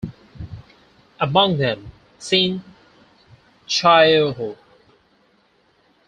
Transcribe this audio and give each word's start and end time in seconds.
Among 1.19 1.57
them, 1.57 1.91
Sin 2.17 2.63
Chaeho. 3.67 4.57